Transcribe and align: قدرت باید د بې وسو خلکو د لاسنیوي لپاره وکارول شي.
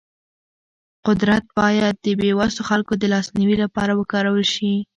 قدرت 1.07 1.45
باید 1.59 1.95
د 2.05 2.07
بې 2.19 2.29
وسو 2.39 2.61
خلکو 2.69 2.93
د 2.97 3.03
لاسنیوي 3.13 3.57
لپاره 3.63 3.91
وکارول 3.95 4.43
شي. 4.53 4.73